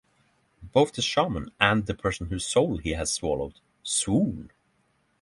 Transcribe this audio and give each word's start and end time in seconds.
Both 0.71 0.93
the 0.93 1.03
shaman 1.03 1.51
and 1.59 1.85
the 1.85 1.93
person 1.93 2.29
whose 2.29 2.43
soul 2.43 2.77
he 2.77 2.93
has 2.93 3.13
swallowed 3.13 3.59
swoon. 3.83 4.49